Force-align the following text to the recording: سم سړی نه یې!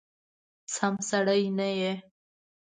سم 0.75 0.95
سړی 1.09 1.43
نه 1.57 1.69
یې! 1.79 1.93